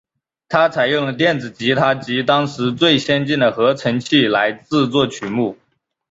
[0.49, 5.59] 它采用了电子吉他及当时最先进的合成器来制作曲目。